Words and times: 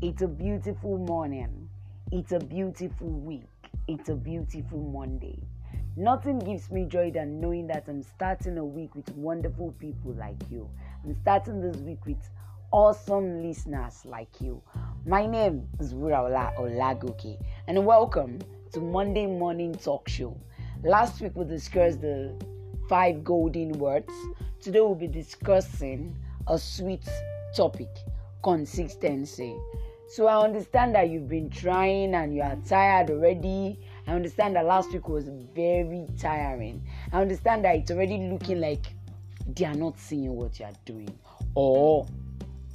It's 0.00 0.22
a 0.22 0.28
beautiful 0.28 0.96
morning. 0.96 1.68
It's 2.12 2.30
a 2.30 2.38
beautiful 2.38 3.08
week. 3.08 3.48
It's 3.88 4.08
a 4.08 4.14
beautiful 4.14 4.78
Monday. 4.78 5.42
Nothing 5.96 6.38
gives 6.38 6.70
me 6.70 6.84
joy 6.84 7.10
than 7.10 7.40
knowing 7.40 7.66
that 7.66 7.88
I'm 7.88 8.04
starting 8.04 8.58
a 8.58 8.64
week 8.64 8.94
with 8.94 9.10
wonderful 9.16 9.72
people 9.80 10.12
like 10.12 10.36
you. 10.52 10.70
I'm 11.04 11.16
starting 11.22 11.60
this 11.60 11.78
week 11.78 12.06
with 12.06 12.30
awesome 12.70 13.42
listeners 13.42 14.04
like 14.04 14.40
you. 14.40 14.62
My 15.04 15.26
name 15.26 15.66
is 15.80 15.94
Wuraola 15.94 16.54
Olagoke, 16.56 17.36
and 17.66 17.84
welcome 17.84 18.38
to 18.74 18.80
Monday 18.80 19.26
Morning 19.26 19.74
Talk 19.74 20.08
Show. 20.08 20.36
Last 20.84 21.20
week 21.20 21.32
we 21.34 21.44
discussed 21.44 22.02
the 22.02 22.40
five 22.88 23.24
golden 23.24 23.72
words. 23.72 24.12
Today 24.60 24.80
we'll 24.80 24.94
be 24.94 25.08
discussing 25.08 26.14
a 26.46 26.56
sweet 26.56 27.02
topic 27.52 27.88
consistency. 28.44 29.56
So 30.10 30.26
I 30.26 30.42
understand 30.42 30.94
that 30.94 31.10
you've 31.10 31.28
been 31.28 31.50
trying 31.50 32.14
and 32.14 32.34
you 32.34 32.40
are 32.40 32.56
tired 32.66 33.10
already. 33.10 33.78
I 34.06 34.14
understand 34.14 34.56
that 34.56 34.64
last 34.64 34.90
week 34.90 35.06
was 35.06 35.28
very 35.54 36.06
tiring. 36.18 36.82
I 37.12 37.20
understand 37.20 37.66
that 37.66 37.76
it's 37.76 37.90
already 37.90 38.16
looking 38.16 38.58
like 38.58 38.86
they 39.54 39.66
are 39.66 39.74
not 39.74 39.98
seeing 39.98 40.34
what 40.34 40.58
you 40.58 40.64
are 40.64 40.72
doing 40.86 41.14
or 41.54 42.06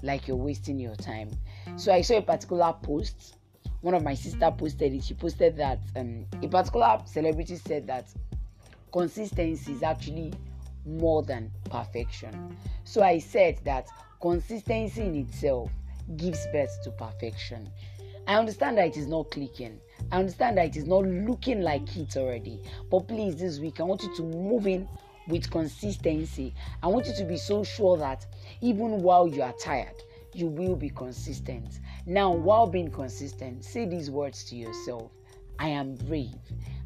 like 0.04 0.28
you're 0.28 0.38
wasting 0.38 0.80
your 0.80 0.94
time. 0.96 1.32
So 1.76 1.92
I 1.92 2.02
saw 2.02 2.18
a 2.18 2.22
particular 2.22 2.72
post. 2.84 3.36
One 3.82 3.96
of 3.96 4.04
my 4.04 4.14
sister 4.14 4.54
posted 4.56 4.94
it. 4.94 5.04
She 5.04 5.16
posted 5.16 5.58
that 5.58 5.80
um, 5.96 6.28
a 6.44 6.48
particular 6.48 7.02
celebrity 7.06 7.56
said 7.56 7.88
that 7.88 8.06
consistency 8.92 9.72
is 9.72 9.82
actually 9.82 10.34
more 10.86 11.24
than 11.24 11.50
perfection. 11.68 12.56
So 12.84 13.02
I 13.02 13.18
said 13.18 13.60
that 13.64 13.88
consistency 14.22 15.02
in 15.02 15.16
itself 15.16 15.72
gives 16.18 16.46
birth 16.48 16.82
to 16.84 16.92
perfection. 16.92 17.70
I 18.28 18.36
understand 18.36 18.78
that 18.78 18.88
it 18.88 18.98
is 18.98 19.08
not 19.08 19.32
clicking. 19.32 19.80
I 20.12 20.20
understand 20.20 20.58
that 20.58 20.68
it 20.68 20.76
is 20.78 20.86
not 20.86 21.06
looking 21.06 21.62
like 21.62 21.96
it 21.98 22.16
already. 22.16 22.62
But 22.90 23.08
please, 23.08 23.36
this 23.36 23.60
week, 23.60 23.80
I 23.80 23.84
want 23.84 24.04
you 24.04 24.16
to 24.16 24.24
move 24.24 24.68
in 24.68 24.88
with 25.28 25.50
consistency. 25.52 26.54
I 26.82 26.88
want 26.88 27.08
you 27.08 27.14
to 27.16 27.26
be 27.26 27.38
so 27.38 27.64
sure 27.64 27.98
that 27.98 28.26
even 28.62 29.02
while 29.02 29.28
you 29.28 29.42
are 29.42 29.54
tired, 29.54 30.04
you 30.34 30.48
will 30.48 30.76
be 30.76 30.90
consistent. 30.90 31.80
Now, 32.06 32.32
while 32.32 32.68
being 32.68 32.92
consistent, 32.92 33.64
say 33.64 33.86
these 33.86 34.10
words 34.10 34.44
to 34.46 34.56
yourself 34.56 35.12
I 35.60 35.70
am 35.70 35.96
brave, 35.96 36.40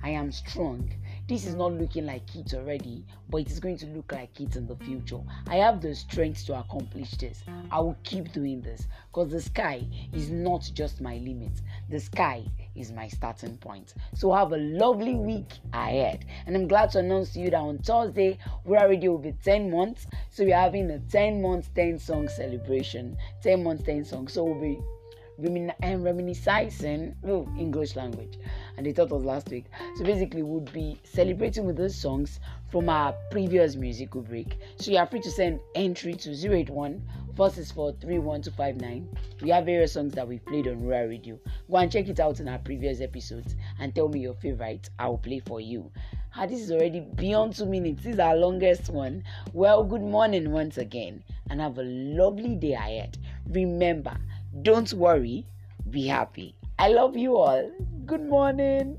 I 0.04 0.09
am 0.09 0.31
strong, 0.31 0.92
this 1.28 1.45
is 1.45 1.56
not 1.56 1.73
looking 1.73 2.06
like 2.06 2.36
it 2.36 2.53
already, 2.53 3.06
but 3.30 3.42
it 3.42 3.52
is 3.52 3.59
going 3.59 3.78
to 3.78 3.86
look 3.88 4.11
like 4.14 4.39
it 4.39 4.56
in 4.56 4.66
the 4.66 4.78
future. 4.78 5.20
I 5.47 5.58
have 5.58 5.81
the 5.81 5.94
strength 5.94 6.45
to 6.45 6.58
accomplish 6.58 7.11
this. 7.11 7.44
I 7.69 7.81
will 7.81 7.97
keep 8.03 8.31
doing 8.31 8.61
this 8.61 8.88
because 9.08 9.31
the 9.31 9.42
sky 9.42 9.86
is 10.14 10.30
not 10.30 10.69
just 10.73 11.02
my 11.02 11.17
limit, 11.17 11.52
the 11.89 12.00
sky 12.00 12.45
is 12.75 12.92
my 12.92 13.08
starting 13.08 13.58
point. 13.58 13.94
So 14.16 14.31
have 14.31 14.53
a 14.53 14.58
lovely 14.58 15.16
week 15.16 15.52
ahead. 15.73 16.25
And 16.45 16.56
I'm 16.56 16.67
glad 16.67 16.92
to 16.92 17.00
announce 17.00 17.34
to 17.34 17.39
you 17.39 17.50
that 17.50 17.58
on 17.58 17.80
Thursday, 17.80 18.38
we're 18.64 18.78
already 18.78 19.08
over 19.08 19.31
10 19.31 19.72
months. 19.72 20.08
So 20.30 20.45
we're 20.45 20.56
having 20.56 20.89
a 20.91 21.00
10 21.00 21.41
months, 21.41 21.69
10 21.75 22.00
song 22.00 22.30
celebration. 22.30 23.17
10 23.41 23.64
months, 23.64 23.84
10 23.84 24.06
songs. 24.06 24.34
So 24.34 24.44
we'll 24.44 24.62
be 24.62 24.80
remin- 25.42 25.74
um, 25.84 26.04
reminiscing 26.04 27.16
oh, 27.28 27.48
English 27.58 27.96
language, 27.96 28.38
and 28.76 28.86
they 28.86 28.92
thought 28.92 29.12
of 29.12 29.24
last 29.24 29.50
week. 29.50 29.66
So 29.98 30.04
basically, 30.04 30.44
we'd 30.44 30.72
be 30.74 31.00
celebrating 31.04 31.66
with 31.66 31.78
those 31.78 31.96
songs 31.96 32.40
from 32.72 32.90
our 32.90 33.14
previous 33.32 33.76
musical 33.76 34.22
break. 34.22 34.58
So 34.78 34.92
you 34.92 34.98
are 34.98 35.08
free 35.08 35.22
to 35.22 35.32
send 35.32 35.60
entry 35.76 36.14
to 36.16 36.32
081 36.32 37.02
464 37.36 37.94
We 39.42 39.50
have 39.52 39.66
various 39.66 39.94
songs 39.94 40.14
that 40.14 40.28
we've 40.28 40.44
played 40.46 40.68
on 40.68 40.82
Rural 40.82 41.08
Radio. 41.08 41.40
Go 41.70 41.78
and 41.78 41.92
check 41.92 42.08
it 42.08 42.20
out 42.20 42.40
in 42.40 42.48
our 42.48 42.58
previous 42.58 43.00
episodes 43.00 43.56
and 43.80 43.94
tell 43.94 44.09
me 44.09 44.22
your 44.22 44.34
favorite. 44.34 44.90
I 44.97 45.08
will 45.08 45.20
play 45.20 45.40
for 45.40 45.62
you. 45.62 45.92
Ah, 46.36 46.46
this 46.46 46.59
is 46.62 46.72
already 46.72 47.00
beyond 47.00 47.56
two 47.56 47.66
minutes. 47.66 48.03
This 48.03 48.14
is 48.14 48.20
our 48.20 48.36
longest 48.36 48.90
one. 48.90 49.24
Well, 49.53 49.84
good 49.84 50.02
morning 50.02 50.52
once 50.52 50.78
again, 50.78 51.24
and 51.50 51.62
have 51.62 51.78
a 51.78 51.84
lovely 51.84 52.56
day 52.56 52.74
ahead. 52.74 53.18
Remember, 53.50 54.16
don't 54.62 54.91
worry, 54.94 55.45
be 55.90 56.07
happy. 56.07 56.56
I 56.79 56.90
love 56.90 57.18
you 57.18 57.38
all. 57.38 57.72
Good 58.06 58.23
morning. 58.23 58.97